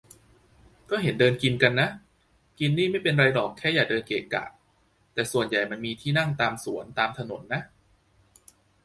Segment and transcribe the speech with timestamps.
[0.89, 1.89] ก็เห็นเดินกินกันนะ
[2.59, 4.45] กินนี่ไม่เป็นไรหรอกแค่อย่าเดินเกะกะ
[5.13, 7.61] แต่ส่วนใหญ่มันมีที่นั่งตามสวน ตามถนนนะ